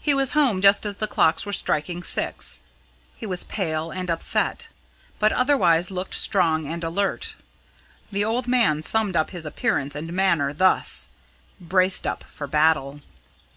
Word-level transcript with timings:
He 0.00 0.14
was 0.14 0.32
home 0.32 0.60
just 0.60 0.84
as 0.84 0.96
the 0.96 1.06
clocks 1.06 1.46
were 1.46 1.52
striking 1.52 2.02
six. 2.02 2.58
He 3.14 3.24
was 3.24 3.44
pale 3.44 3.92
and 3.92 4.10
upset, 4.10 4.66
but 5.20 5.30
otherwise 5.30 5.92
looked 5.92 6.14
strong 6.18 6.66
and 6.66 6.82
alert. 6.82 7.36
The 8.10 8.24
old 8.24 8.48
man 8.48 8.82
summed 8.82 9.14
up 9.14 9.30
his 9.30 9.46
appearance 9.46 9.94
and 9.94 10.12
manner 10.12 10.52
thus: 10.52 11.06
"Braced 11.60 12.04
up 12.04 12.24
for 12.24 12.48
battle." 12.48 13.00